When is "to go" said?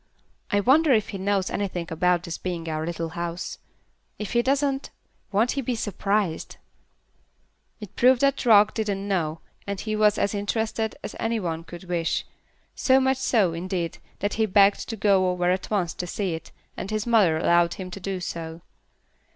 14.89-15.29